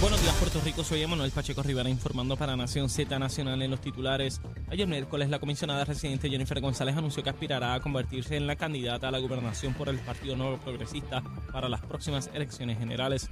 [0.00, 0.82] Buenos días, Puerto Rico.
[0.82, 4.40] Soy Emanuel Pacheco Rivera informando para Nación Z Nacional en los titulares.
[4.70, 9.08] Ayer miércoles, la comisionada residente Jennifer González anunció que aspirará a convertirse en la candidata
[9.08, 11.22] a la gobernación por el Partido Nuevo Progresista
[11.52, 13.28] para las próximas elecciones generales.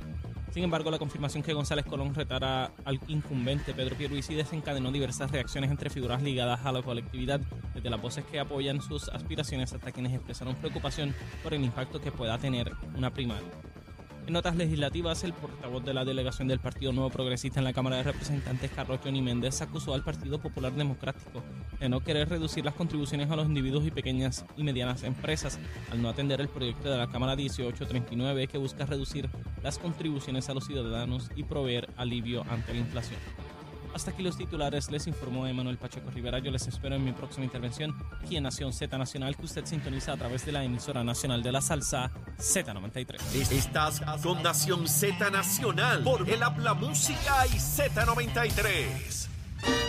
[0.53, 5.71] Sin embargo, la confirmación que González Colón retara al incumbente Pedro Pierluisi desencadenó diversas reacciones
[5.71, 7.41] entre figuras ligadas a la colectividad,
[7.75, 12.13] desde las voces que apoyan sus aspiraciones hasta quienes expresaron preocupación por el impacto que
[12.13, 13.49] pueda tener una primaria.
[14.29, 17.97] En notas legislativas, el portavoz de la delegación del Partido Nuevo Progresista en la Cámara
[17.97, 21.43] de Representantes, Carlos Johnny Méndez, acusó al Partido Popular Democrático
[21.81, 25.59] de no querer reducir las contribuciones a los individuos y pequeñas y medianas empresas,
[25.91, 29.31] al no atender el proyecto de la Cámara 1839 que busca reducir
[29.63, 33.48] las contribuciones a los ciudadanos y proveer alivio ante la inflación.
[33.95, 36.39] Hasta aquí los titulares, les informó Emanuel Pacheco Rivera.
[36.39, 40.13] Yo les espero en mi próxima intervención aquí en Nación Z Nacional, que usted sintoniza
[40.13, 43.53] a través de la emisora nacional de la salsa Z93.
[43.53, 49.88] Estás con Nación Z Nacional por el Habla Música y Z93.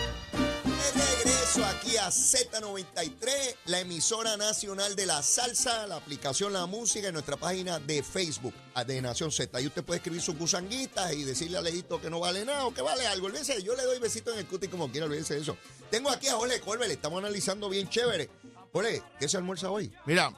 [0.93, 7.11] Regreso aquí a Z93, la emisora nacional de la salsa, la aplicación La Música y
[7.11, 8.53] nuestra página de Facebook
[8.85, 9.57] de Nación Z.
[9.57, 12.73] Ahí usted puede escribir sus gusanguitas y decirle a Leito que no vale nada o
[12.73, 13.27] que vale algo.
[13.27, 15.57] Olvídese, yo le doy besito en el cuti como quiera, olvídese de eso.
[15.91, 18.29] Tengo aquí a Jorge Colbert, le estamos analizando bien chévere.
[18.71, 19.91] Jorge, ¿qué se almuerza hoy?
[20.05, 20.31] Mira,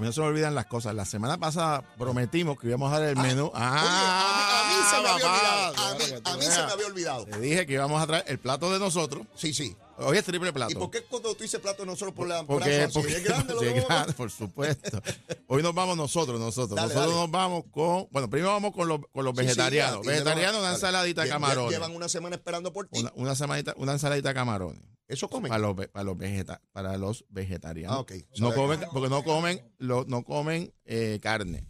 [0.00, 0.94] a mí no se me olvidan las cosas.
[0.94, 3.52] La semana pasada prometimos que íbamos a dar el menú.
[3.54, 5.74] Ah, Oye, a mí, a mí se me había olvidado.
[5.76, 7.24] A mí, a mí se me había olvidado.
[7.26, 9.26] Te dije que íbamos a traer el plato de nosotros.
[9.34, 9.76] Sí, sí.
[10.02, 10.72] Hoy es triple plato.
[10.72, 13.54] ¿Y por qué cuando tú dices plato no solo por la por Porque, es grande
[13.54, 15.00] lo a grande, por supuesto.
[15.46, 16.76] Hoy nos vamos nosotros, nosotros.
[16.76, 17.20] Dale, nosotros dale.
[17.22, 20.06] nos vamos con, bueno, primero vamos con los, con los Sí, vegetarianos.
[20.06, 21.72] vegetarianos, una ensaladita de camarones.
[21.72, 23.00] Llevan una semana esperando por ti.
[23.00, 24.82] Una, una, semanita- una ensaladita de camarones.
[25.08, 25.48] Eso comen.
[25.50, 27.96] Para los, para los, vegeta- para los vegetarianos.
[27.96, 28.12] Ah, ok.
[28.38, 31.66] No comen, porque no comen, lo- no comen eh, carne.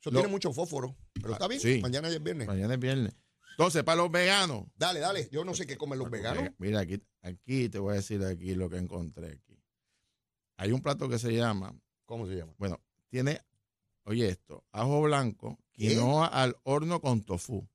[0.00, 0.96] Eso lo- tiene mucho fósforo.
[1.14, 1.60] Pero está bien.
[1.60, 1.78] Sí.
[1.80, 2.46] Mañana es viernes.
[2.48, 3.12] Mañana es viernes.
[3.52, 4.64] Entonces, para los veganos.
[4.74, 5.28] Dale, dale.
[5.30, 6.48] Yo no sé qué comen los veganos.
[6.58, 9.58] Mira, aquí, aquí te voy a decir aquí lo que encontré aquí.
[10.56, 11.74] Hay un plato que se llama,
[12.06, 12.52] ¿Cómo se llama?
[12.58, 13.40] bueno, tiene,
[14.04, 17.66] oye esto, ajo blanco, quinoa al horno con tofu.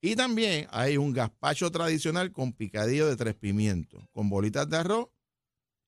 [0.00, 5.08] Y también hay un gazpacho tradicional con picadillo de tres pimientos, con bolitas de arroz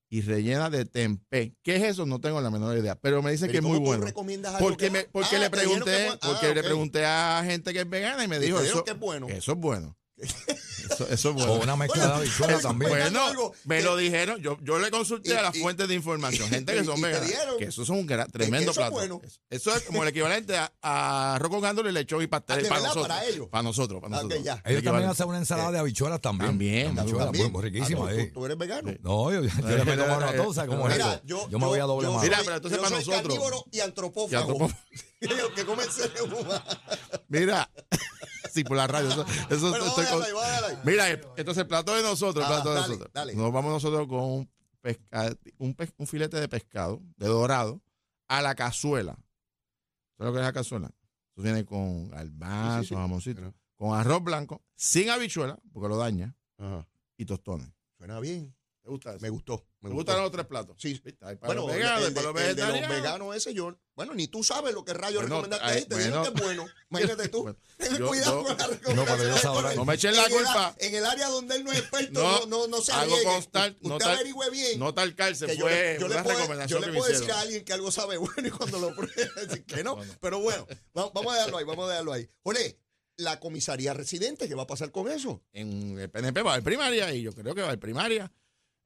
[0.08, 1.56] y rellena de tempeh.
[1.62, 2.06] ¿Qué es eso?
[2.06, 4.04] No tengo la menor idea, pero me dice Pero que ¿y es muy tú bueno.
[4.04, 6.20] recomiendas algo Porque, que- me, porque Ah, le que pregunté, es bueno.
[6.22, 8.98] porque Ah, le pregunté a gente que es vegana y me dijo eso, que es
[9.00, 9.28] bueno.
[9.28, 9.96] eso es bueno.
[10.16, 11.52] Eso, eso es bueno.
[11.54, 12.90] O una mezcla de habichuelas también.
[12.90, 14.40] Bueno, me lo dijeron.
[14.40, 16.96] Yo, yo le consulté Y- a las y- fuentes de información, gente y- que son
[17.00, 18.92] dieron Que eso es un gran- tremendo eso es plato.
[18.92, 19.20] bueno.
[19.24, 22.62] Eso, eso es como el equivalente a, a arroz con gándole, lechón y Ah, pastel
[22.62, 22.88] ¿de para verdad?
[22.94, 23.16] nosotros.
[23.16, 23.48] Para ellos.
[23.48, 24.40] Para nosotros, para Ah, nosotros.
[24.64, 26.50] El Ellos también hacen una ensalada de habichuelas también.
[26.50, 27.44] También, Habichuelas, También.
[27.46, 28.08] muy, muy riquísima.
[28.08, 28.26] Ah, eh.
[28.26, 28.92] ¿Tú, tú eres vegano.
[29.02, 31.20] No, yo, yo le meto mano a todo, ¿sabes cómo es eso?
[31.24, 32.20] yo, me voy a doble mano.
[32.22, 34.70] Mira, pero entonces yo para soy nosotros- carnívoro y antropófago.
[35.28, 35.64] Que.
[37.28, 37.70] Mira,
[38.52, 39.08] sí, por la radio.
[39.50, 40.78] Eso, Bueno, estoy con- ahí.
[40.84, 43.10] Mira, entonces el plato de nosotros, el Ah, plato de dale, nosotros.
[43.12, 43.34] dale.
[43.34, 47.80] Nos vamos nosotros con un, pesca- un, pe- un filete de pescado, de dorado,
[48.28, 49.12] a la cazuela.
[50.16, 50.86] ¿Sabes lo que es la cazuela?
[51.32, 53.00] Eso viene con garbanzo, Sí, sí, sí.
[53.00, 56.86] jamoncito, Pero- con arroz blanco, sin habichuela, porque lo daña, Ajá.
[57.16, 57.68] y tostones.
[57.98, 58.54] Suena bien.
[58.84, 59.20] ¿Te gusta eso?
[59.22, 59.64] Me gustó.
[59.80, 60.76] Me ¿Te gustan los tres platos?
[60.78, 61.00] Sí.
[61.18, 64.12] Para Bueno, los veganos, el de, para los el de los veganos ese yo, bueno,
[64.12, 66.32] ni tú sabes lo que rayos Bueno, recomendaste ahí, te dijeron bueno.
[66.34, 66.66] que es bueno.
[66.90, 67.42] Imagínate tú.
[67.44, 69.38] Bueno, Ten yo- cuidado yo- con la No, recomendación.
[69.38, 70.76] sabrá- No me echen la En el- culpa.
[70.78, 73.70] En el área donde él no es experto, No, no, no, no se hago constar,
[73.70, 74.78] Usted no tal- averigüe bien.
[74.78, 77.40] No tal cárcel, que fue le, yo le puedo, yo le que puedo decir a
[77.40, 79.96] alguien que algo sabe bueno y cuando lo pruebe decir que no.
[80.20, 82.28] Pero bueno, va- vamos a dejarlo ahí, vamos a dejarlo ahí.
[82.42, 82.78] Ole,
[83.16, 85.42] la comisaría residente, ¿qué va a pasar con eso?
[85.52, 88.30] En el PNP va a haber primaria y yo creo que va a haber primaria.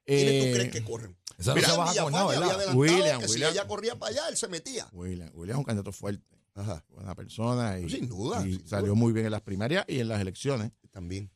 [0.09, 1.17] ¿Quiénes Eh, tú crees que corren?
[1.39, 2.55] Esa no Mira, se baja con nada, Villafañe había ¿verdad?
[2.57, 3.51] adelantado William, que William.
[3.51, 4.89] si ella corría para allá, él se metía.
[4.93, 6.85] William, William es un candidato fuerte, Ajá.
[6.89, 10.09] buena persona y, Sin duda, y sin salió muy bien en las primarias y en
[10.09, 10.73] las elecciones.
[10.91, 11.31] También.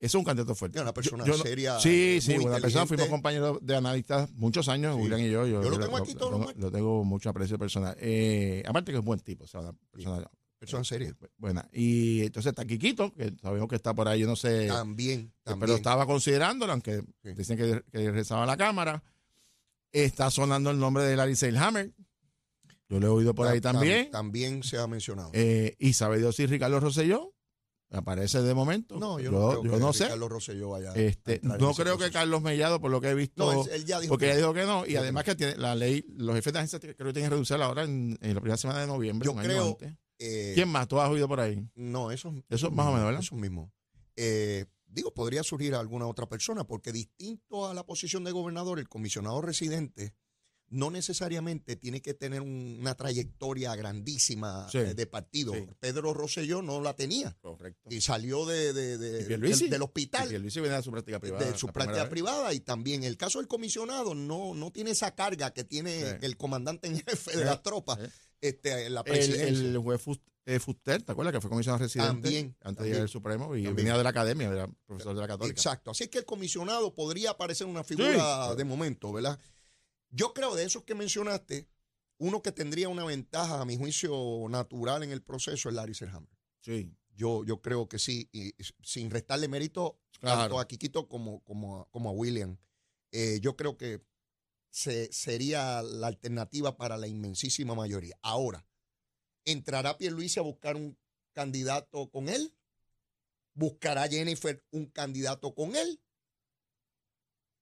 [0.00, 0.78] Es un candidato fuerte.
[0.78, 2.82] Es una persona no- seria, Sí, sí, muy buena persona.
[2.84, 2.86] inteligente.
[2.86, 5.02] Fuimos compañeros de analistas muchos años, Sí.
[5.02, 5.44] William y yo.
[5.44, 6.62] Yo lo tengo aquí todos los lo, martes.
[6.62, 7.96] lo tengo mucho aprecio personal.
[8.00, 10.24] Eh, aparte que es buen tipo, o sea, una persona
[10.58, 11.14] Persona seria.
[11.36, 11.68] buena.
[11.72, 14.66] Y entonces está Quiquito, que sabemos que está por ahí, yo no sé.
[14.66, 15.60] También, también.
[15.60, 17.32] Pero estaba considerándolo, aunque Sí.
[17.36, 19.02] dicen que, que regresaba a la Cámara.
[19.92, 21.92] Está sonando el nombre de Larry Seilhammer.
[22.88, 24.10] Yo lo he oído por ahí Tam- también.
[24.10, 25.30] También se ha mencionado.
[25.32, 27.34] Eh, y sabe Dios si Ricardo Rosselló
[27.90, 28.98] aparece de momento.
[28.98, 30.08] no, yo, yo, no, creo yo que no sé.
[30.16, 32.10] Rosselló vaya Este, no creo que.
[32.10, 34.38] Carlos Mellado, por lo que he visto, No, él, él ya dijo porque que ella
[34.40, 34.86] dijo que no.
[34.86, 37.56] Y además que tiene la ley, los jefes de agencia creo que tienen que reducir
[37.56, 39.24] ahora en, en la primera semana de noviembre.
[39.26, 39.94] Yo creo- antes.
[40.18, 40.88] Eh, ¿Quién más?
[40.88, 41.64] ¿Tú has oído por ahí?
[41.74, 43.20] No, eso, Eso más o menos, ¿verdad?
[43.22, 43.72] Eso mismo.
[44.16, 48.88] Eh, digo, podría surgir alguna otra persona, porque distinto a la posición de gobernador, el
[48.88, 50.14] comisionado residente
[50.70, 54.76] no necesariamente tiene que tener un- una trayectoria grandísima Sí.
[54.78, 55.54] eh, de partido.
[55.54, 55.66] Sí.
[55.80, 57.88] Pedro Rosselló no la tenía Correcto.
[57.90, 60.30] y salió de, de- de- ¿Y del, hospital.
[60.30, 61.50] Y de su práctica privada.
[61.50, 65.54] de su práctica privada y también el caso del comisionado no, no tiene esa carga
[65.54, 66.16] que tiene Sí.
[66.20, 67.98] el comandante en jefe de las tropas.
[68.40, 69.66] Este, la El, presidencia.
[69.68, 70.00] el juez
[70.46, 71.32] eh, Fuster, ¿te acuerdas?
[71.34, 73.76] Que fue comisionado residente También, antes de llegar al Supremo y También.
[73.76, 75.52] venía de la academia, era profesor de la Católica.
[75.54, 75.90] Exacto.
[75.90, 78.56] Así que el comisionado podría parecer una figura Sí.
[78.56, 79.38] de momento, ¿verdad?
[80.10, 81.68] Yo creo de esos que mencionaste,
[82.18, 86.30] uno que tendría una ventaja, a mi juicio, natural en el proceso es Larry Serhammer.
[86.62, 90.40] Sí, Yo, yo creo que sí, y sin restarle mérito Claro.
[90.42, 92.56] tanto a Quiquito como, como, a- como a William.
[93.12, 94.00] Eh, yo creo que
[94.70, 98.18] se, sería la alternativa para la inmensísima mayoría.
[98.22, 98.66] Ahora,
[99.44, 100.98] ¿entrará Pierluisi a buscar un
[101.32, 102.54] candidato con él?
[103.54, 106.00] ¿Buscará Jennifer un candidato con él?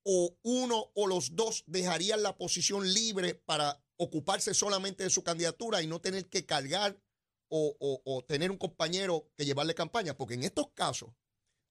[0.04, 5.82] ¿O uno o los dos dejarían la posición libre para ocuparse solamente de su candidatura
[5.82, 7.00] y no tener que cargar
[7.48, 11.10] o, o- o tener un compañero que llevarle campaña, porque en estos casos,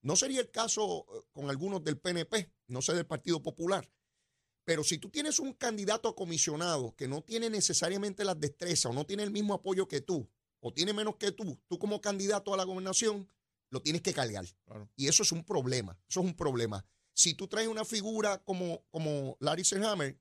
[0.02, 3.90] no sería el caso eh, con algunos del PNP, no sé del Partido Popular,
[4.66, 8.94] pero si tú tienes un candidato a comisionado que no tiene necesariamente las destrezas o
[8.94, 10.28] no tiene el mismo apoyo que tú,
[10.60, 13.30] o tiene menos que tú, tú como candidato a la gobernación,
[13.70, 14.46] lo tienes que cargar.
[14.66, 14.90] Claro.
[14.96, 16.84] Y eso es un problema, eso es un problema.
[17.14, 20.20] Si tú traes una figura como, como Larry Selhammer,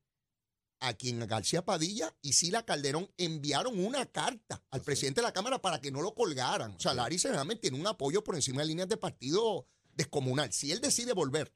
[0.81, 5.63] a quien García Padilla y Sila Calderón enviaron una carta al presidente de la Cámara
[5.63, 6.73] para que no lo colgaran.
[6.73, 10.53] O sea, Larry Selhammer tiene un apoyo por encima de líneas de partido descomunal.
[10.53, 11.53] Si él decide volver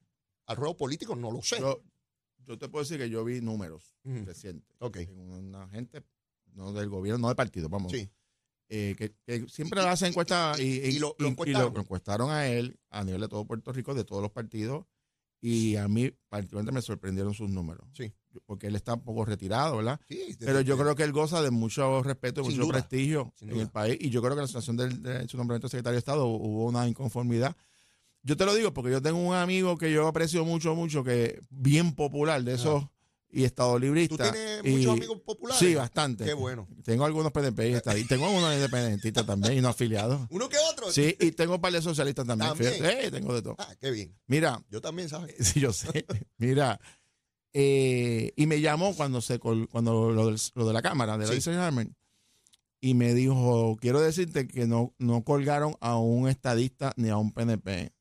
[0.46, 1.58] al ruedo político, no lo sé.
[2.49, 4.75] Yo te puedo decir que yo vi números recientes.
[4.81, 4.97] Ok.
[4.97, 6.03] En una gente,
[6.55, 7.93] no del gobierno, no del partido, vamos.
[7.93, 8.09] Sí.
[8.71, 11.73] eh, que, que siempre le hacen encuestas y, y- y lo- lo encuestaron.
[11.73, 14.85] lo encuestaron a él a nivel de todo Puerto Rico, de todos los partidos,
[15.41, 17.87] y a mí particularmente me sorprendieron sus números.
[17.95, 18.12] Sí.
[18.45, 19.99] Porque él está un poco retirado, ¿verdad?
[20.09, 23.33] Sí, Pero yo creo que él goza de mucho respeto y Sin mucho duda, prestigio
[23.37, 23.65] sin en duda.
[23.65, 23.97] el país.
[24.00, 26.27] Y yo creo que en la situación del- de su nombramiento de secretario de Estado
[26.27, 27.56] hubo una inconformidad.
[28.23, 31.41] Yo te lo digo porque yo tengo un amigo que yo aprecio mucho, mucho, que
[31.50, 32.85] bien popular de esos
[33.31, 34.32] y estado ¿Tú librista.
[34.32, 35.59] tienes y- muchos amigos populares?
[35.59, 36.25] Sí, bastante.
[36.25, 36.67] Qué bueno.
[36.85, 40.26] Tengo algunos PNP y tengo algunos independentistas también y no afiliados.
[40.31, 40.91] ¿Uno que otro?
[40.91, 42.50] Sí, y tengo un par de socialistas también.
[42.50, 42.73] También.
[42.75, 43.05] fíjate.
[43.06, 43.55] Sí, tengo de todo.
[43.59, 44.15] Ah, qué bien.
[44.26, 45.35] Mira, Yo también, ¿sabes?
[45.41, 46.05] sí, yo sé.
[46.38, 46.81] Mira,
[47.53, 51.41] eh, y me llamó cuando se col- cuando lo, lo de la cámara de la
[51.41, 51.50] Sí.
[51.50, 51.94] Harman
[52.81, 57.32] y me dijo, quiero decirte que no, no colgaron a un estadista ni a un
[57.32, 57.93] PNP,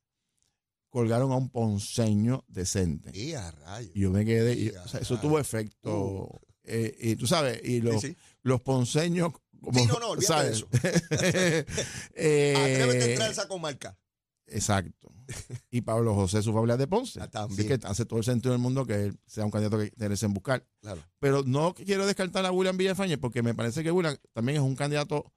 [0.90, 3.10] colgaron a un ponceño decente.
[3.16, 3.90] Y a rayos.
[3.94, 6.40] Y yo me quedé, y- Sí, o sea, eso ah, tuvo efecto.
[6.64, 8.16] eh, y tú sabes, y los, Sí, sí.
[8.42, 9.32] los ponceños...
[9.60, 10.56] Como, Sí, no, no, olvídate de ¿sabes?
[10.58, 10.68] eso.
[12.14, 13.98] Eh, Atrévete a entrar esa comarca.
[14.46, 15.12] Exacto.
[15.70, 17.20] Y Pablo José, su familia de Ponce.
[17.20, 19.92] Ah, Así que hace todo el sentido del mundo que él sea un candidato que
[19.96, 20.66] merecen buscar.
[20.80, 21.02] Claro.
[21.18, 24.74] Pero no quiero descartar a William Villafañe porque me parece que William también es un
[24.74, 25.32] candidato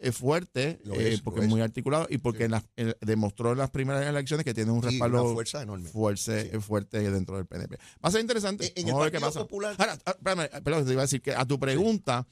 [0.00, 1.50] eh, fuerte, Lo eh, es, porque es es.
[1.50, 2.44] muy articulado y porque Sí.
[2.44, 5.88] en las- en- demostró en las primeras elecciones que tiene un respaldo fuerza enorme.
[5.88, 6.58] fuerte, Sí.
[6.60, 7.76] fuerte dentro del PNP.
[7.76, 8.66] Va a ser interesante.
[8.66, 9.40] En- en el Vamos a ver qué Partido pasa.
[9.40, 12.26] Popular- Ahora, ah, espérame, perdón, te iba a decir que a tu pregunta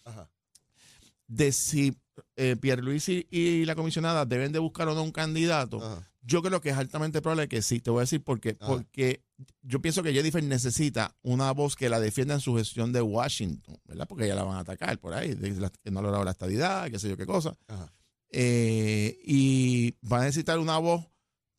[1.27, 1.97] de si
[2.37, 6.09] eh, Pierluisi y la comisionada deben de buscar o no un candidato, Ajá.
[6.23, 7.81] yo creo que es altamente probable que sí.
[7.81, 8.57] Te voy a decir por qué.
[8.61, 8.67] Ajá.
[8.73, 9.23] Porque
[9.63, 13.77] yo pienso que Jennifer necesita una voz que la defienda en su gestión de Washington,
[13.85, 14.07] ¿verdad?
[14.09, 16.91] Porque ya la van a atacar por ahí, la- que no ha logrado la estadidad,
[16.91, 17.57] qué sé yo qué cosa.
[18.31, 21.07] Eh, y va a necesitar una voz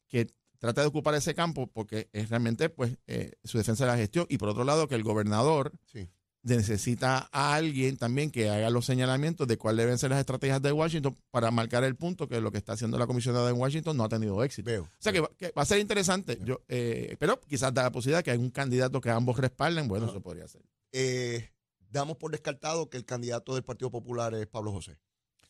[0.08, 0.28] que
[0.60, 4.26] trate de ocupar ese campo porque es realmente pues eh, su defensa de la gestión.
[4.30, 6.08] Y por otro lado, que el gobernador Sí.
[6.46, 10.72] Necesita a alguien también que haga los señalamientos de cuáles deben ser las estrategias de
[10.72, 14.04] Washington para marcar el punto que lo que está haciendo la comisionada en Washington no
[14.04, 14.70] ha tenido éxito.
[14.70, 14.84] Veo.
[14.84, 17.92] O sea que va, que va a ser interesante, yo, eh, pero quizás da la
[17.92, 20.62] posibilidad que hay un candidato que ambos respalden, bueno, eso podría ser.
[20.92, 21.50] Eh,
[21.90, 24.98] damos por descartado que el candidato del Partido Popular es Pablo José.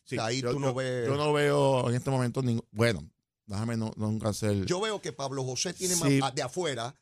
[0.04, 3.08] Sí, ahí yo, tú no yo- ves- yo no veo en este momento ningún, bueno,
[3.46, 4.64] déjame no, nunca hacer...
[4.64, 6.18] Yo veo que Pablo José tiene Sí.
[6.20, 6.94] más, de afuera,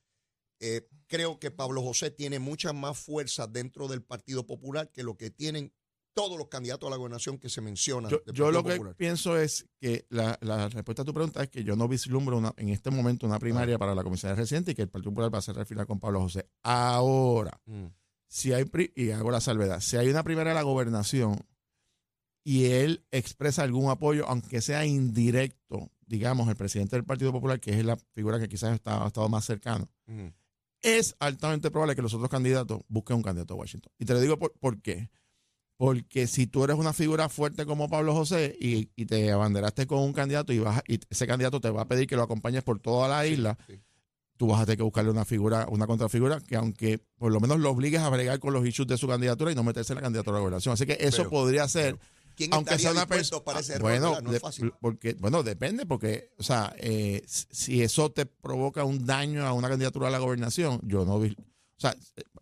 [0.61, 5.17] eh, creo que Pablo José tiene mucha más fuerza dentro del Partido Popular que lo
[5.17, 5.73] que tienen
[6.15, 8.09] todos los candidatos a la gobernación que se mencionan.
[8.11, 8.95] Yo, yo lo que Popular.
[8.95, 12.55] pienso es que la, la respuesta a tu pregunta es que yo no vislumbro una-
[12.57, 13.41] en este momento una Ah.
[13.41, 15.99] primaria para la comisaría reciente y que el Partido Popular va a cerrar fila con
[15.99, 16.49] Pablo José.
[16.63, 17.87] Ahora, Mm.
[18.29, 21.37] si hay, y hago la salvedad, si hay una primaria de la gobernación
[22.45, 27.71] y él expresa algún apoyo, aunque sea indirecto, digamos, el presidente del Partido Popular, que
[27.73, 30.29] es la figura que quizás ha estado más cercano, Mm.
[30.85, 33.93] Es altamente probable que los otros candidatos busquen un candidato a Washington.
[33.99, 35.11] Y te lo digo por, por qué.
[35.77, 39.99] Porque si tú eres una figura fuerte como Pablo José y, y te abanderaste con
[39.99, 42.63] un candidato y, vas, a- y ese candidato te va a pedir que lo acompañes
[42.63, 43.81] por toda la isla, sí.
[44.37, 47.59] tú vas a tener que buscarle una figura, una contrafigura que aunque por lo menos
[47.59, 50.03] lo obligues a bregar con los issues de su candidatura y no meterse en la
[50.03, 50.75] candidatura a la gobernación.
[50.75, 51.99] Así que eso Pero- podría ser,
[52.37, 53.45] ¿Quién aunque estaría sea una persona...
[53.45, 53.83] para ese error?
[53.83, 54.73] bueno, no es fácil.
[54.81, 59.69] porque, bueno, depende, porque, o sea, eh, si- eso te provoca un daño a una
[59.69, 61.95] candidatura a la gobernación, yo no vi, o sea,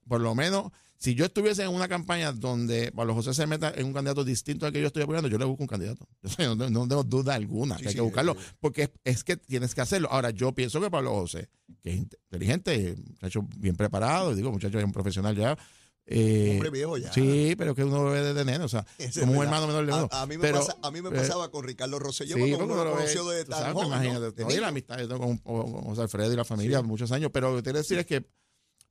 [0.09, 3.87] por lo menos, si yo estuviese en una campaña donde Pablo José se meta en
[3.87, 6.07] un candidato distinto al que yo estoy apoyando, yo le busco un candidato.
[6.23, 8.91] O sea, no, no tengo duda alguna Sí, que hay sí, que buscarlo, porque es,
[9.05, 10.09] es que tienes que hacerlo.
[10.13, 11.49] Ahora, yo pienso que Pablo José,
[11.83, 15.59] que es inteligente, muchacho bien preparado, digo, muchacho es un profesional ya.
[16.07, 17.13] Eh, Hombre viejo ya.
[17.13, 19.93] Sí, pero que uno bebe de nene, o sea, es como un hermano menor de
[19.93, 20.09] uno.
[20.11, 22.41] A, a mí me Pero, pasa- a mí me eh, pasaba con Ricardo Rosselló, Sí,
[22.55, 25.19] cuando uno lo conoció de tan sabes, joven, imagínate, De no, y la amistad yo
[25.19, 26.85] con, con José Alfredo y la familia Sí.
[26.85, 28.27] muchos años, pero lo que quiero decir es que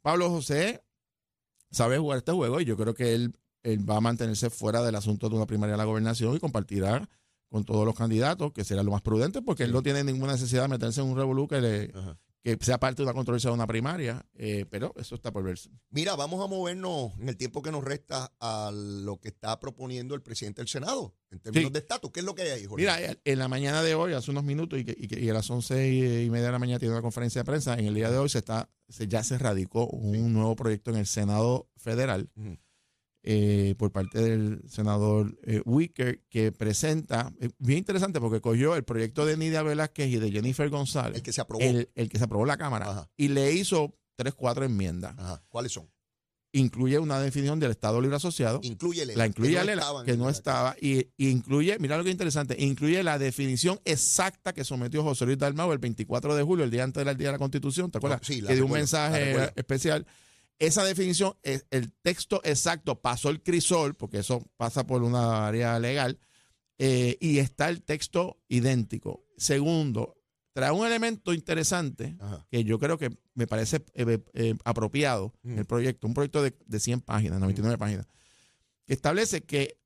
[0.01, 0.83] Pablo José
[1.69, 4.95] sabe jugar este juego y yo creo que él, él va a mantenerse fuera del
[4.95, 7.07] asunto de una primaria de la gobernación y compartirá
[7.49, 10.61] con todos los candidatos, que será lo más prudente, porque él no tiene ninguna necesidad
[10.63, 11.93] de meterse en un revolú que, le-.
[12.43, 15.69] Que sea parte de una controversia de una primaria, eh, pero eso está por verse.
[15.91, 20.15] Mira, vamos a movernos en el tiempo que nos resta a lo que está proponiendo
[20.15, 21.73] el presidente del Senado en términos Sí.
[21.73, 22.11] de estatus.
[22.11, 22.81] ¿Qué es lo que hay ahí, Jorge?
[22.83, 25.33] Mira, en la mañana de hoy, hace unos minutos, y, que- y que- y a
[25.33, 28.09] las once y, media de la mañana tiene una conferencia de prensa, en el día
[28.09, 32.29] de hoy se está, se, ya se radicó un nuevo proyecto en el Senado Federal.
[33.23, 38.83] Eh, por parte del senador eh, Wicker, que presenta, eh, bien interesante porque cogió el
[38.83, 41.61] proyecto de Nidia Velázquez y de Jennifer González, el que se aprobó.
[41.63, 43.09] el, el que se aprobó en la Cámara, Ajá.
[43.17, 45.13] y le hizo tres, cuatro enmiendas.
[45.17, 45.43] Ajá.
[45.49, 45.89] ¿Cuáles son?
[46.53, 50.29] Incluye una definición del Estado Libre Asociado, Incluye la incluye a Lela, estaban que no
[50.29, 55.01] estaba, y, y incluye, mira lo que es interesante, incluye la definición exacta que sometió
[55.01, 57.89] José Luis Dalmau el 24 de julio, el día antes del Día de la Constitución,
[57.89, 58.19] ¿te acuerdas?
[58.21, 60.05] Oh, sí, la que dio un mensaje especial.
[60.61, 65.79] Esa definición, es- el texto exacto pasó el crisol, porque eso pasa por una área
[65.79, 66.19] legal,
[66.77, 69.25] eh, y está el texto idéntico.
[69.37, 70.17] Segundo,
[70.53, 72.45] trae un elemento interesante Ajá.
[72.51, 75.67] que yo creo que me parece eh, eh, apropiado en el Mm.
[75.67, 78.05] proyecto, un proyecto de, de 100 páginas, 99 páginas,
[78.85, 79.79] que establece que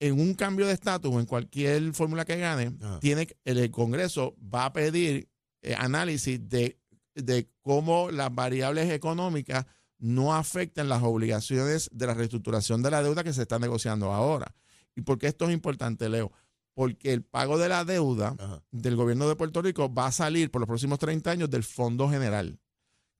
[0.00, 3.00] en un cambio de estatus o en cualquier fórmula que gane, Ajá.
[3.00, 5.28] tiene el, el Congreso va a pedir
[5.62, 6.78] eh, análisis de,
[7.14, 9.66] de cómo las variables económicas
[9.98, 14.54] no afectan las obligaciones de la reestructuración de la deuda que se está negociando ahora.
[14.94, 16.32] ¿Y por qué esto es importante, Leo?
[16.74, 18.62] Porque el pago de la deuda Ajá.
[18.70, 22.08] del gobierno de Puerto Rico va a salir por los próximos 30 años del Fondo
[22.10, 22.58] General.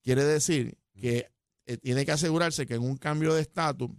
[0.03, 1.31] Quiere decir que
[1.67, 3.91] eh, tiene que asegurarse que en un cambio de estatus,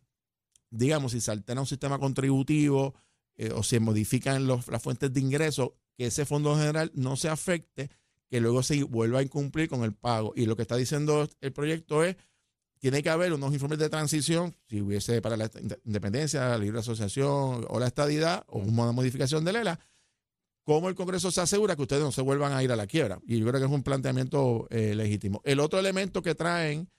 [0.70, 2.94] digamos, si se altera un sistema contributivo
[3.36, 7.30] eh, o se modifican los- las fuentes de ingresos, que ese Fondo General no se
[7.30, 7.90] afecte,
[8.30, 10.34] que luego se vuelva a incumplir con el pago.
[10.36, 12.16] Y lo que está diciendo el proyecto es,
[12.80, 15.50] tiene que haber unos informes de transición, si hubiese para la
[15.86, 19.80] independencia, la libre asociación o la estadidad, o una modificación de LELA,
[20.64, 23.20] cómo el Congreso se asegura que ustedes no se vuelvan a ir a la quiebra.
[23.26, 25.42] Y yo creo que es un planteamiento eh, legítimo.
[25.46, 26.90] El otro elemento que traen,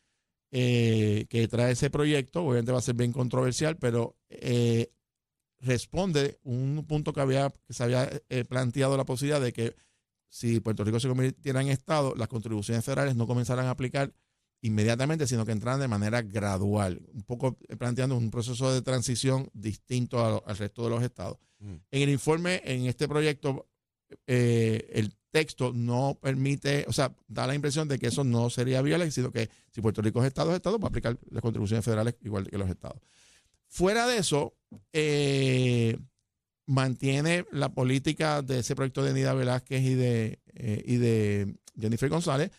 [0.50, 4.90] eh, que trae ese proyecto, obviamente va a ser bien controversial, pero eh,
[5.60, 9.74] responde un punto que había que se había eh, planteado la posibilidad de que
[10.28, 14.12] si Puerto Rico se convirtiera en Estado, las contribuciones federales no comenzaran a aplicar
[14.62, 19.48] inmediatamente, sino que entraran de manera gradual, un poco eh, planteando un proceso de transición
[19.52, 21.38] distinto a- al resto de los estados.
[21.60, 21.74] Mm.
[21.90, 23.68] En el informe, en este proyecto,
[24.26, 28.80] eh, el texto no permite, o sea, da la impresión de que eso no sería
[28.82, 31.84] viable, sino que si Puerto Rico es Estado, es Estado, va a aplicar las contribuciones
[31.84, 32.98] federales igual que los estados.
[33.66, 34.54] Fuera de eso,
[34.92, 35.98] eh,
[36.66, 42.08] mantiene la política de ese proyecto de Nida Velázquez y de, eh, y de Jennifer
[42.08, 42.50] González.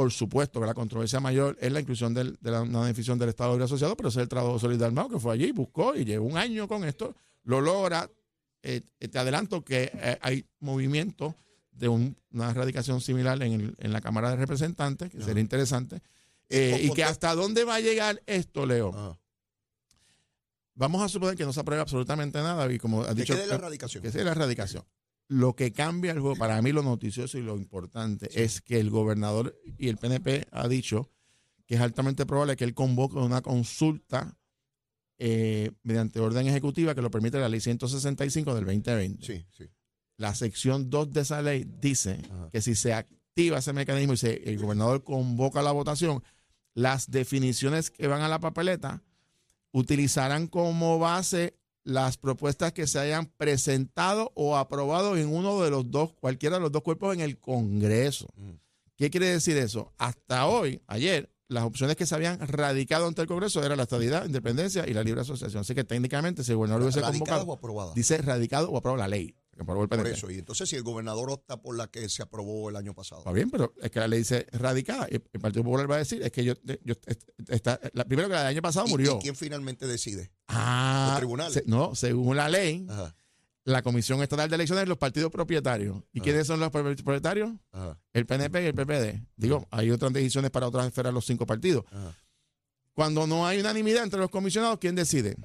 [0.00, 3.28] Por supuesto que la controversia mayor es la inclusión del- de la, una definición del
[3.28, 5.94] Estado Libre Asociado, pero ese es el trabajo de Solid Dalmau, que fue allí, buscó
[5.94, 7.14] y llevó un año con esto,
[7.44, 8.10] lo logra.
[8.62, 11.34] Eh, eh, te adelanto que eh, hay movimiento
[11.72, 15.26] de un- una erradicación similar en, el- en la Cámara de Representantes, que Ajá.
[15.26, 16.00] sería interesante.
[16.48, 18.88] Eh, y que hasta dónde va a llegar esto, Leo.
[18.94, 19.18] Ajá.
[20.76, 23.40] Vamos a suponer que no se aprueba absolutamente nada y como ha ¿De dicho qué
[23.40, 24.02] de la erradicación?
[24.02, 24.82] que sea la erradicación.
[25.30, 28.90] Lo que cambia el juego, para mí lo noticioso y lo importante es que el
[28.90, 31.08] gobernador y el PNP ha dicho
[31.66, 34.36] que es altamente probable que él convoque una consulta
[35.18, 39.24] eh, mediante orden ejecutiva que lo permite la ley 165 del 2020.
[39.24, 39.70] Sí, sí.
[40.16, 42.50] La sección 2 de esa ley dice Ajá.
[42.50, 46.24] que si se activa ese mecanismo y se, el gobernador convoca la votación,
[46.74, 49.04] las definiciones que van a la papeleta
[49.70, 51.59] utilizarán como base
[51.90, 56.62] las propuestas que se hayan presentado o aprobado en uno de los dos, cualquiera de
[56.62, 58.28] los dos cuerpos en el Congreso.
[58.36, 58.52] Mm.
[58.96, 59.92] ¿Qué quiere decir eso?
[59.98, 64.24] Hasta hoy, ayer, las opciones que se habían radicado ante el Congreso eran la estadidad,
[64.24, 65.62] independencia y la libre asociación.
[65.62, 67.92] Así que técnicamente, si el gobernador hubiese ¿Radicada o convocado, aprobada?
[67.94, 69.34] dice radicado o aprobado la ley.
[69.60, 70.10] El Por PNP.
[70.12, 70.30] eso.
[70.30, 73.20] Y entonces, si el gobernador opta por la que se aprobó el año pasado.
[73.20, 75.06] Está bien, pero es que la ley dice radicada.
[75.10, 76.94] El Partido Popular va a decir, es que yo, yo
[77.48, 79.18] está, la, primero que la del año pasado ¿Y- murió.
[79.18, 80.32] ¿Y quién finalmente decide?
[80.48, 81.52] Ah, ¿Los tribunales?
[81.54, 83.14] se- no, según la ley, Ajá,
[83.64, 86.02] la Comisión Estatal de Elecciones, los partidos propietarios.
[86.12, 87.52] ¿Y quiénes son los pro- propietarios?
[87.72, 89.22] ajá, El PNP y el PPD.
[89.36, 91.84] Digo, hay otras decisiones para otras esferas, los cinco partidos.
[92.94, 95.36] Cuando no hay unanimidad entre los comisionados, ¿quién decide?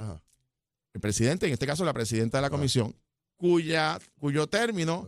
[0.94, 2.96] El presidente, en este caso la presidenta de la comisión,
[3.38, 5.08] cuya, cuyo término,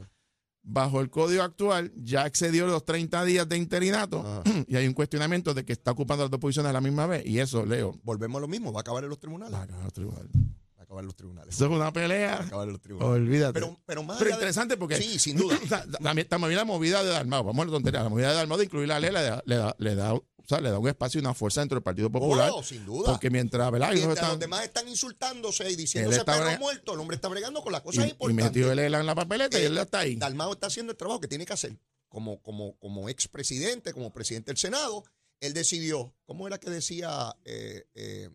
[0.64, 4.44] bajo el código actual, ya excedió los 30 días de interinato Ajá.
[4.68, 7.26] y hay un cuestionamiento de que está ocupando las dos posiciones a la misma vez.
[7.26, 8.72] Y eso, Leo, Volvemos a lo mismo.
[8.74, 9.54] Va a acabar en los tribunales.
[9.56, 10.32] va a acabar los tribunales.
[10.78, 11.54] Acabar en los tribunales.
[11.56, 12.34] Eso es una Va a pelea.
[12.42, 13.14] acabar en los tribunales.
[13.14, 13.54] Olvídate.
[13.54, 14.96] Pero, pero más Pero de- interesante porque.
[14.98, 15.58] Sí, sin duda.
[15.62, 18.04] o sea, también, también la movida de Dalmau, vamos a la tontería.
[18.04, 20.24] La movida de Dalmau de incluir la ley le da, le da, le da, o
[20.50, 22.51] sea, le da un espacio y una fuerza dentro del Partido Popular.
[22.54, 23.12] Oh, sin duda.
[23.12, 23.89] Porque mientras, ¿verdad?
[23.92, 27.62] Mientras están- los demás están insultándose y diciéndose está perro muerto, el hombre está bregando
[27.62, 28.46] con las y, cosas y importantes.
[28.46, 30.16] metió el ELA en la papeleta y Eh, él está ahí.
[30.16, 31.77] Dalmao está haciendo el trabajo que tiene que hacer.
[32.08, 35.04] Como, como, como expresidente, como presidente del Senado,
[35.42, 38.30] él decidió, ¿cómo era que decía eh, eh,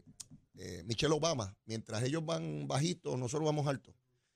[0.58, 1.56] eh, Michelle Obama?
[1.64, 3.94] Mientras ellos van bajitos, nosotros vamos altos.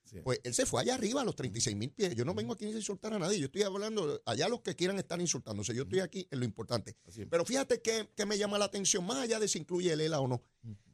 [0.09, 0.21] Sí.
[0.23, 2.15] Pues él se fue allá arriba a los 36 mil pies.
[2.15, 3.39] Yo no vengo aquí a insultar a nadie.
[3.39, 5.75] Yo estoy hablando allá los que quieran estar insultándose.
[5.75, 6.95] Yo estoy aquí en lo importante.
[7.29, 10.19] Pero fíjate que, que me llama la atención, más allá de si incluye el ELA
[10.19, 10.41] o no.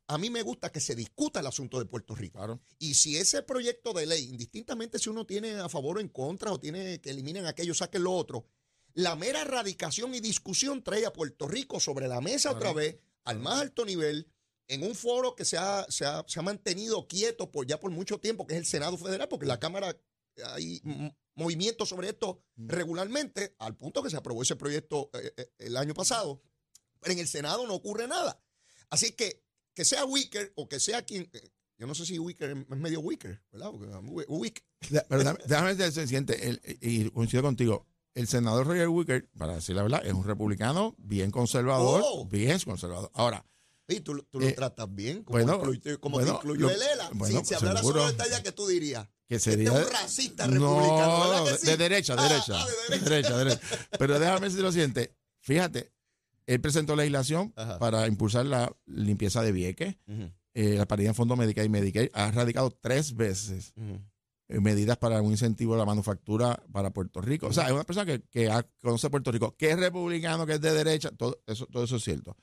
[0.07, 2.37] A mí me gusta que se discuta el asunto de Puerto Rico.
[2.37, 2.59] Claro.
[2.77, 6.51] Y si ese proyecto de ley, indistintamente si uno tiene a favor o en contra
[6.51, 8.45] o tiene que eliminen aquello, saquen lo otro,
[8.93, 13.39] la mera erradicación y discusión trae a Puerto Rico sobre la mesa otra vez, al
[13.39, 14.27] más alto nivel,
[14.67, 17.91] en un foro que se ha, se ha, se ha mantenido quieto por ya por
[17.91, 19.95] mucho tiempo, que es el Senado Federal, porque la Cámara
[20.47, 25.49] hay mm, movimientos sobre esto regularmente, al punto que se aprobó ese proyecto eh, eh,
[25.59, 26.41] el año pasado,
[26.99, 28.41] pero en el Senado no ocurre nada.
[28.89, 29.43] Así que
[29.75, 32.99] que sea Wicker o que sea quien, eh, yo no sé si Wicker es medio
[33.01, 33.71] Wicker, ¿verdad?
[34.27, 34.63] Wick.
[34.79, 37.87] Pero déjame, déjame ser siguiente, y coincido contigo.
[38.13, 42.25] El senador Roger Wicker, para decir la verdad, es un republicano bien conservador, Oh.
[42.25, 43.09] bien conservador.
[43.15, 43.43] Ahora,
[43.87, 45.59] Sí, tú, tú lo Eh, tratas bien, como, bueno,
[45.99, 47.09] como bueno, te incluyó lo- el ELA.
[47.13, 49.07] bueno, si se hablara solo de que tú dirías?
[49.27, 49.77] que Este sería...
[49.79, 51.65] es un racista republicano, no, ¿verdad que de, sí?
[51.67, 53.09] de derecha, Ah, derecha, ah, de de derecha.
[53.09, 53.87] derecha, de derecha.
[53.99, 55.15] Pero déjame decir lo siguiente.
[55.41, 55.91] Fíjate,
[56.45, 57.79] él presentó legislación Ajá.
[57.79, 59.95] para impulsar la limpieza de Vieques,
[60.53, 62.09] eh, la paridad en Fondo Medicaid y Medicaid.
[62.13, 63.73] Ha radicado tres veces
[64.49, 67.47] eh, medidas para un incentivo a la manufactura para Puerto Rico.
[67.47, 68.49] O sea, es una persona que, que
[68.81, 72.03] conoce Puerto Rico, que es republicano, que es de derecha, todo eso, todo eso es
[72.03, 72.35] cierto.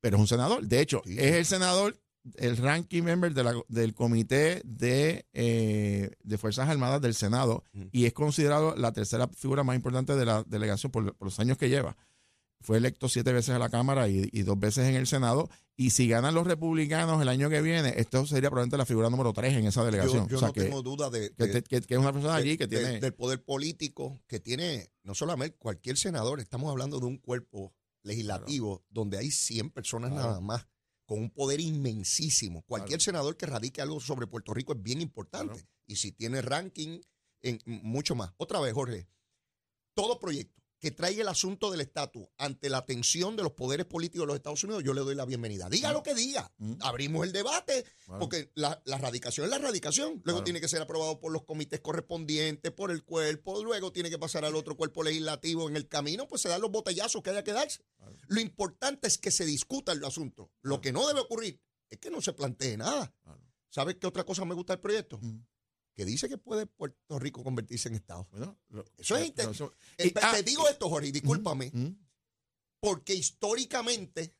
[0.00, 0.66] Pero es un senador.
[0.66, 1.16] De hecho, Sí.
[1.18, 1.96] es el senador,
[2.36, 8.06] el ranking member de la- del Comité de, eh, de Fuerzas Armadas del Senado y
[8.06, 11.68] es considerado la tercera figura más importante de la delegación por, por los años que
[11.68, 11.96] lleva.
[12.62, 15.48] Fue electo siete veces a la Cámara y, y dos veces en el Senado.
[15.76, 19.32] Y si ganan los republicanos el año que viene, esto sería probablemente la figura número
[19.34, 20.24] tres en esa delegación.
[20.24, 22.12] Yo, yo o sea, no que, tengo duda de, que, de- que- que es una
[22.12, 22.98] persona de- allí que tiene...
[22.98, 27.74] del poder político que tiene no solamente cualquier senador, estamos hablando de un cuerpo
[28.06, 30.28] legislativo donde hay 100 personas Claro.
[30.28, 30.66] nada más
[31.04, 32.62] con un poder inmensísimo.
[32.62, 35.66] Cualquier senador que radique algo sobre Puerto Rico es bien importante.
[35.86, 37.00] Y si tiene ranking,
[37.42, 38.32] en mucho más.
[38.38, 39.08] Otra vez, Jorge,
[39.94, 44.22] todo proyecto que traiga el asunto del estatus ante la atención de los poderes políticos
[44.24, 45.68] de los Estados Unidos, yo le doy la bienvenida.
[45.70, 46.52] Diga lo que diga.
[46.58, 46.74] Mm.
[46.80, 47.84] Abrimos el debate,
[48.18, 50.20] porque la, la radicación es la radicación.
[50.24, 50.44] Luego Claro.
[50.44, 54.44] tiene que ser aprobado por los comités correspondientes, por el cuerpo, luego tiene que pasar
[54.44, 55.68] al otro cuerpo legislativo.
[55.68, 57.82] En el camino, pues se dan los botellazos que haya que darse.
[58.28, 60.50] Lo importante es que se discuta el asunto.
[60.62, 63.14] Lo que no debe ocurrir es que no se plantee nada.
[63.70, 65.18] ¿Sabes qué otra cosa me gusta del proyecto?
[65.20, 65.40] Mm.
[65.96, 68.28] Que dice que puede Puerto Rico convertirse en Estado.
[68.30, 71.12] Bueno, lo- Eso es lo- inter- eso- Eh, y- te ah, digo esto, Jorge, y
[71.12, 71.72] discúlpame,
[72.80, 74.34] porque históricamente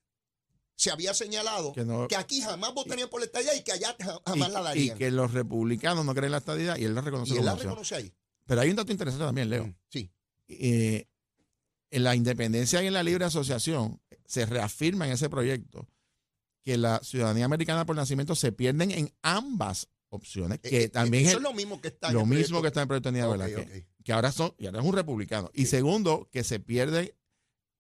[0.74, 3.96] se había señalado que no- que aquí jamás votarían por la estadía y que allá
[3.98, 4.98] ja- y, jamás la y darían.
[4.98, 7.54] que los republicanos no creen en la estadidad y él la reconoce Y él la
[7.56, 8.12] reconoce ahí.
[8.44, 9.66] Pero hay un dato interesante también, Leo.
[9.66, 10.10] Mm, Sí.
[10.48, 11.08] Eh,
[11.90, 15.88] en la independencia y en la libre asociación se reafirma en ese proyecto
[16.62, 21.24] que la ciudadanía americana por nacimiento se pierden en ambas opciones, que Eh, eh, también
[21.24, 23.10] eso es es lo mismo que está en lo el mismo que está en proyecto
[23.10, 25.50] de Aníbal Ok, Velázquez, que ahora son, y ahora es un republicano.
[25.54, 27.16] Y segundo, que se pierde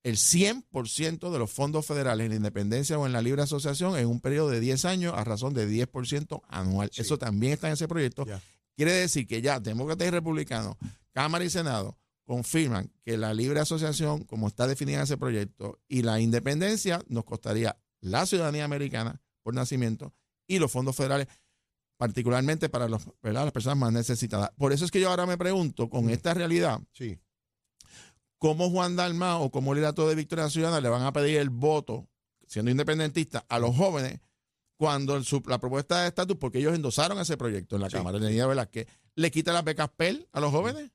[0.02, 4.06] el 100% de los fondos federales en la independencia o en la libre asociación en
[4.06, 6.90] un periodo de 10 años a razón de 10% anual.
[6.92, 7.02] Sí.
[7.02, 8.24] Eso también está en ese proyecto.
[8.24, 8.40] Ya.
[8.76, 10.76] Quiere decir que ya demócratas y republicanos,
[11.12, 16.02] Cámara y Senado, confirman que la libre asociación, como está definida en ese proyecto, y
[16.02, 20.12] la independencia nos costaría la ciudadanía americana por nacimiento
[20.46, 21.28] y los fondos federales,
[21.96, 23.44] particularmente para los, ¿verdad?
[23.44, 24.50] las personas más necesitadas.
[24.56, 27.18] Por eso es que yo ahora me pregunto, con esta realidad, Sí.
[28.38, 31.50] ¿cómo Juan Dalmao o cómo el liderato de Victoria Ciudadana le van a pedir el
[31.50, 32.06] voto,
[32.46, 34.20] siendo independentista, a los jóvenes
[34.76, 37.96] cuando el la propuesta de estatus, porque ellos endosaron ese proyecto en la Sí.
[37.96, 40.90] Cámara, de Velázquez, le quita las becas PEL a los jóvenes?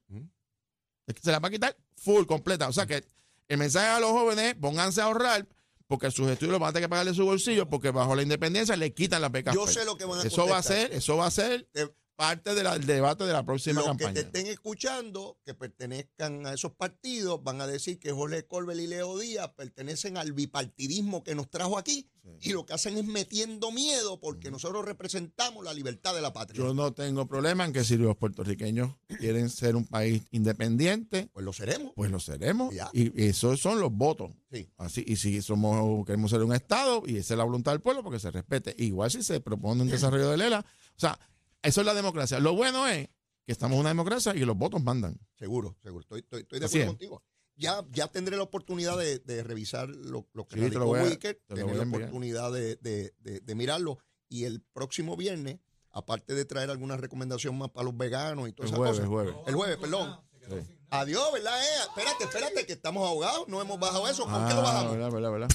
[1.21, 2.67] Se las va a quitar full, completa.
[2.69, 3.03] O sea que
[3.47, 5.47] el mensaje a los jóvenes, pónganse a ahorrar,
[5.91, 8.21] porque sus estudios los van a tener que pagar de su bolsillo, porque bajo la
[8.21, 10.89] independencia le quitan las becas Yo sé lo que van a Eso va a ser,
[10.93, 11.85] eso va a ser Eh,
[12.21, 14.13] parte de la- del debate de la próxima Los que campaña.
[14.13, 18.85] te estén escuchando, que pertenezcan a esos partidos, van a decir que Jorge Colbert y
[18.87, 22.07] Leo Díaz pertenecen al bipartidismo que nos trajo aquí
[22.39, 26.59] y lo que hacen es metiendo miedo porque nosotros representamos la libertad de la patria.
[26.63, 31.43] Yo no tengo problema en que si los puertorriqueños quieren ser un país independiente, pues
[31.43, 31.93] lo seremos.
[31.95, 32.73] pues lo seremos.
[32.73, 32.89] Ya.
[32.93, 34.31] Y esos son los votos.
[34.51, 34.69] Sí.
[34.77, 38.03] Así, y si somos, queremos ser un Estado, y esa es la voluntad del pueblo,
[38.03, 38.75] porque se respete.
[38.77, 40.59] Igual si se propone un desarrollo de Lela.
[40.95, 41.17] O sea,
[41.61, 42.39] eso es la democracia.
[42.39, 43.07] Lo bueno es
[43.45, 45.19] que estamos en una democracia y que los votos mandan.
[45.37, 46.01] Seguro, seguro.
[46.01, 46.89] Estoy, estoy, estoy de acuerdo es.
[46.89, 47.23] contigo.
[47.55, 50.85] Ya, ya tendré la oportunidad de, de revisar lo, lo que Sí, te radicó lo
[50.87, 53.97] voy a- Wicker, te lo a la oportunidad de, de- de- de mirarlo.
[54.29, 55.59] Y el próximo viernes,
[55.91, 59.09] aparte de traer alguna recomendación más para los veganos y todas El esas jueves, cosas.
[59.09, 59.35] jueves.
[59.47, 60.19] El jueves, perdón.
[60.49, 60.77] Sí.
[60.91, 61.59] Adiós, ¿verdad?
[61.61, 61.83] Eh?
[61.87, 63.47] Espérate, espérate, que estamos ahogados.
[63.47, 64.23] No hemos bajado eso.
[64.25, 64.91] ¿Con qué lo Ah, bajamos?
[64.91, 65.49] verdad, verdad, verdad.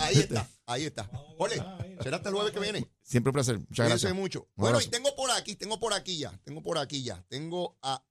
[0.00, 1.10] Ahí está, ahí está.
[1.36, 1.56] Ole,
[2.02, 2.88] será hasta el jueves que viene.
[3.02, 3.58] Siempre un placer.
[3.58, 4.14] Muchas Cuídense gracias.
[4.14, 4.40] mucho.
[4.42, 7.22] Un Bueno, y tengo por aquí, tengo por aquí ya, tengo por aquí ya.
[7.28, 8.02] Tengo a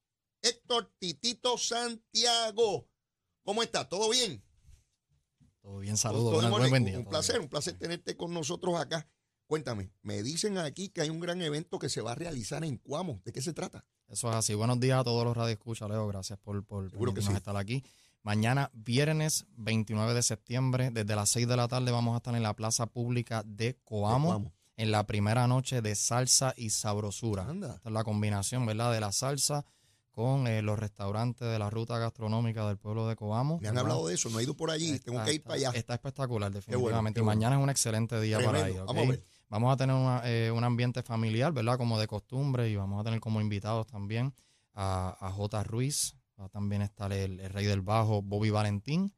[0.41, 2.87] Héctor Titito Santiago.
[3.43, 3.87] ¿Cómo está?
[3.89, 4.43] ¿Todo bien?
[5.61, 6.31] Todo bien, saludos.
[6.33, 6.69] Todo buen, orden.
[6.69, 6.99] buen día.
[6.99, 7.43] Un placer, bien.
[7.45, 9.09] un placer tenerte con nosotros acá.
[9.47, 12.77] Cuéntame, me dicen aquí que hay un gran evento que se va a realizar en
[12.77, 13.21] Cuamo.
[13.25, 13.85] ¿De qué se trata?
[14.12, 14.54] Eso es así.
[14.54, 16.06] Buenos días a todos los radioescuchas, Leo.
[16.08, 16.89] Gracias por, por
[17.21, 17.32] sí.
[17.34, 17.84] estar aquí.
[18.24, 22.43] Mañana, viernes 29 de septiembre, desde las 6 de la tarde, vamos a estar en
[22.43, 24.54] la plaza pública de Coamo, De Coamo.
[24.76, 27.45] en la primera noche de salsa y sabrosura.
[27.47, 27.76] Anda.
[27.76, 29.65] Esta es la combinación, ¿verdad?, de la salsa
[30.12, 33.60] con eh, los restaurantes de la ruta gastronómica del pueblo de Coamo.
[33.62, 33.91] Me han ¿verdad?
[33.91, 35.71] hablado de eso, no he ido por allí, Está- tengo que ir está- para allá.
[35.74, 37.17] Está espectacular, definitivamente.
[37.17, 37.39] qué y bueno.
[37.39, 38.80] mañana es un excelente día para ir.
[38.82, 38.88] ¿ok?
[38.88, 39.24] Vamos a ver.
[39.51, 41.77] Vamos a tener una, eh, un ambiente familiar, ¿verdad?
[41.77, 44.33] Como de costumbre, y vamos a tener como invitados también
[44.73, 45.63] a, a J.
[45.65, 49.13] Ruiz, va a también estar el, el rey del bajo, Bobby Valentín,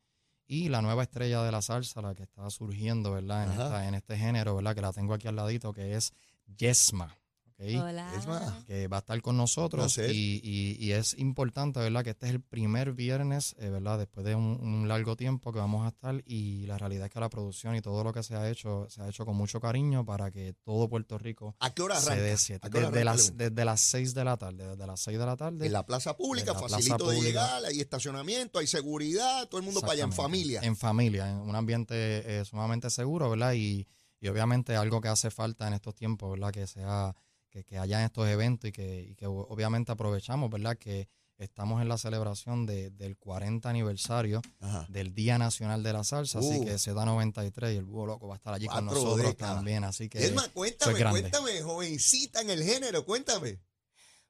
[0.48, 3.44] y la nueva estrella de la salsa, la que está surgiendo, ¿verdad?
[3.44, 4.74] En, esta- en este género, ¿verdad?
[4.74, 6.12] Que la tengo aquí al ladito, que es
[6.58, 7.16] Yesma.
[7.60, 7.82] ¿Ok?
[7.82, 8.14] Hola.
[8.18, 12.04] Es más, que va a estar con nosotros y, y- y es importante, ¿verdad?
[12.04, 13.98] Que este es el primer viernes, eh, ¿verdad?
[14.00, 17.20] Después de un, un largo tiempo que vamos a estar y la realidad es que
[17.20, 20.06] la producción y todo lo que se ha hecho, se ha hecho con mucho cariño
[20.06, 22.24] para que todo Puerto Rico ¿a qué hora se arranca?
[22.24, 22.68] dé siete.
[22.68, 25.18] ¿A qué hora Desde arranca las, desde las 6 de la tarde, desde las 6
[25.20, 25.66] de la tarde.
[25.66, 27.28] En la plaza pública, la plaza facilito de pública.
[27.46, 30.62] llegar, hay estacionamiento, hay seguridad, todo el mundo para allá en familia.
[30.64, 31.94] En familia, en un ambiente
[32.40, 33.54] eh, sumamente seguro, ¿verdad?
[33.54, 33.88] Y,
[34.20, 36.52] y obviamente algo que hace falta en estos tiempos, ¿verdad?
[36.52, 37.14] Que sea,
[37.54, 40.76] que, que haya estos eventos y que, y que obviamente aprovechamos, ¿verdad?
[40.76, 44.88] Que estamos en la celebración de- del 40 aniversario Ajá.
[44.90, 46.66] del Día Nacional de la Salsa, así Uh.
[46.66, 49.56] que Z93 y el Búho Loco va a estar allí con nosotros décadas.
[49.58, 51.20] también, así que Esma, cuéntame, grande.
[51.22, 53.60] cuéntame, jovencita en el género, cuéntame.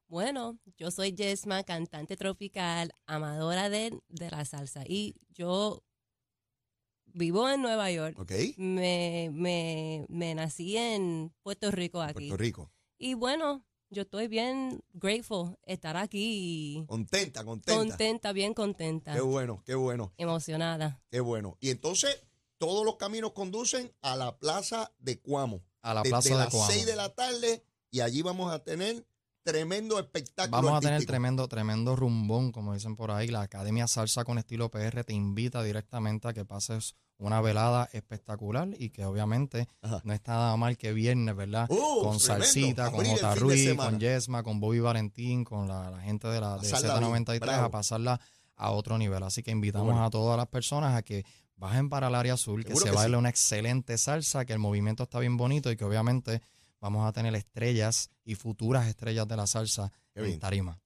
[0.07, 4.83] Bueno, yo soy Jesma, cantante tropical, amadora de, de la salsa.
[4.85, 5.81] Y yo
[7.05, 8.17] vivo en Nueva York.
[8.19, 8.31] ¿Ok?
[8.57, 12.27] Me, me, me nací en Puerto Rico aquí.
[12.27, 12.71] Puerto Rico.
[13.03, 17.75] Y bueno, yo estoy bien grateful estar aquí Contenta, contenta.
[17.77, 21.01] contenta, bien contenta, Qué bueno, qué bueno, emocionada.
[21.11, 21.57] qué bueno.
[21.59, 22.17] Y entonces,
[22.57, 25.65] todos los caminos conducen a la plaza de Cuamo.
[25.81, 26.71] a la Desde Plaza de las Coamo.
[26.71, 29.05] 6 de la tarde y allí vamos a tener
[29.43, 33.27] tremendo espectáculo Vamos a tener tremendo, tremendo rumbón, como dicen por ahí.
[33.27, 38.69] La Academia Salsa con Estilo PR te invita directamente a que pases una velada espectacular
[38.77, 40.01] y que obviamente Ajá.
[40.03, 41.67] no está nada mal que viernes, ¿verdad?
[41.69, 42.19] Uh, con tremendo.
[42.19, 43.31] Salsita, con Abrir el J.
[43.33, 46.69] fin de Ruiz, con Yesma, con Bobby Valentín, con la, la gente de la de
[46.69, 47.65] Pasarla bien, Z93 bravo.
[47.65, 48.19] a pasarla
[48.55, 49.23] a otro nivel.
[49.23, 50.03] Así que invitamos bueno.
[50.05, 53.15] a todas las personas a que bajen para el área azul, que se que baile
[53.15, 53.19] sí.
[53.19, 56.41] una excelente salsa, que el movimiento está bien bonito y que obviamente
[56.81, 60.39] vamos a tener estrellas y futuras estrellas de la salsa Qué en bien.
[60.39, 60.79] tarima.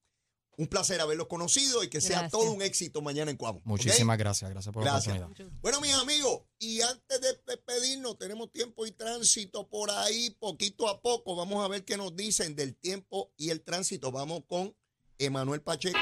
[0.60, 3.62] Un placer haberlos conocido y que sea todo un éxito mañana en Cuamo.
[3.64, 5.16] Muchísimas gracias, gracias por la Gracias.
[5.22, 5.56] oportunidad.
[5.62, 11.00] Bueno, mis amigos, y antes de despedirnos, tenemos tiempo y tránsito por ahí, poquito a
[11.00, 11.36] poco.
[11.36, 14.12] Vamos a ver qué nos dicen del tiempo y el tránsito.
[14.12, 14.76] Vamos con
[15.20, 16.00] Emanuel Pacheco.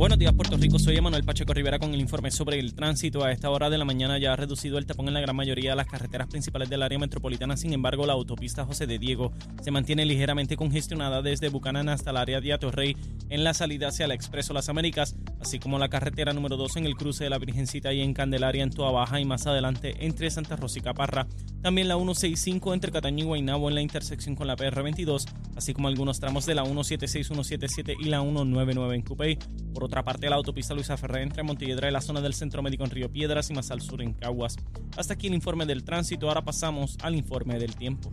[0.00, 0.78] Buenos días, Puerto Rico.
[0.78, 3.22] Soy Emanuel Pacheco Rivera con el informe sobre el tránsito.
[3.22, 5.72] A esta hora de la mañana ya ha reducido el tapón en la gran mayoría
[5.72, 7.54] de las carreteras principales del área metropolitana.
[7.58, 12.16] Sin embargo, la autopista José de Diego se mantiene ligeramente congestionada desde Bucanán hasta el
[12.16, 12.96] área de Atorrey
[13.28, 15.16] en la salida hacia el Expreso Las Américas.
[15.38, 18.62] así como la carretera número 2 en el cruce de la Virgencita y en Candelaria
[18.62, 21.26] en Toa Baja y más adelante entre Santa Rosa y Caparra.
[21.62, 25.88] También la 165 entre Cataño y Guaynabo en la intersección con la PR22, así como
[25.88, 29.38] algunos tramos de la 176, 177 y la 199 en Cupey.
[29.74, 32.84] Por otra parte, la autopista Luisa Ferrer entre Montelledra y la zona del Centro Médico
[32.84, 34.56] en Río Piedras y más al sur en Caguas.
[34.96, 38.12] Hasta aquí el informe del tránsito, ahora pasamos al informe del tiempo.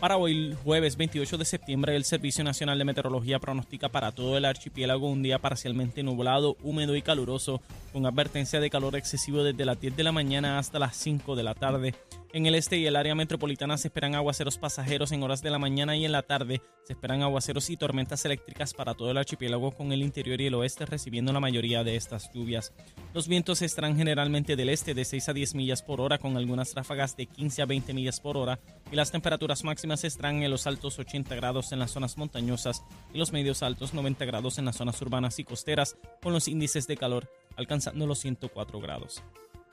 [0.00, 4.44] Para hoy, jueves 28 de septiembre, el Servicio Nacional de Meteorología pronostica para todo el
[4.44, 9.80] archipiélago un día parcialmente nublado, húmedo y caluroso, con advertencia de calor excesivo desde las
[9.80, 11.94] 10 de la mañana hasta las 5 de la tarde.
[12.36, 15.58] En el este y el área metropolitana se esperan aguaceros pasajeros en horas de la
[15.58, 16.60] mañana y en la tarde.
[16.84, 20.54] Se esperan aguaceros y tormentas eléctricas para todo el archipiélago con el interior y el
[20.54, 22.74] oeste recibiendo la mayoría de estas lluvias.
[23.14, 26.74] Los vientos estarán generalmente del este de 6 a 10 millas por hora con algunas
[26.74, 28.60] ráfagas de 15 a 20 millas por hora
[28.92, 33.16] y las temperaturas máximas estarán en los altos 80 grados en las zonas montañosas y
[33.16, 36.98] los medios altos 90 grados en las zonas urbanas y costeras con los índices de
[36.98, 39.22] calor alcanzando los 104 grados.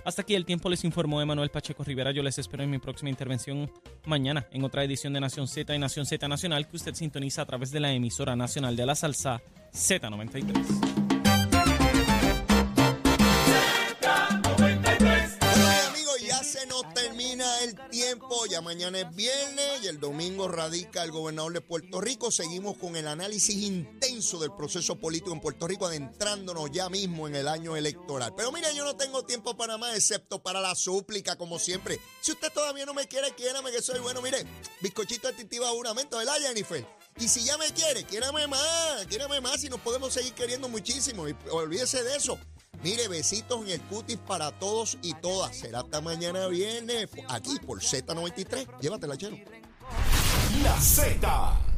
[0.05, 2.11] Hasta aquí el tiempo les informó Emanuel Pacheco Rivera.
[2.11, 3.71] Yo les espero en mi próxima intervención
[4.05, 7.45] mañana en otra edición de Nación Z y Nación Z Nacional que usted sintoniza a
[7.45, 9.41] través de la emisora nacional de la salsa
[9.73, 11.02] Z93.
[18.53, 22.29] Ya mañana es viernes y el domingo radica el gobernador de Puerto Rico.
[22.29, 27.35] Seguimos con el análisis intenso del proceso político en Puerto Rico, adentrándonos ya mismo en
[27.35, 28.35] el año electoral.
[28.37, 31.99] Pero mire, yo no tengo tiempo para más, excepto para la súplica, como siempre.
[32.21, 34.21] Si usted todavía no me quiere, quiérame que soy bueno.
[34.21, 34.45] Mire,
[34.81, 36.85] bizcochito aditivo juramento, ¿verdad, Jennifer?
[37.17, 41.27] Y si ya me quiere, quiérame más, quiérame más y nos podemos seguir queriendo muchísimo.
[41.27, 42.37] Y olvídese de eso.
[42.81, 45.55] Mire, besitos en el cutis para todos y todas.
[45.55, 48.79] Será hasta mañana viernes aquí por Z93.
[48.79, 49.37] Llévatela, chero.
[50.63, 51.72] La Z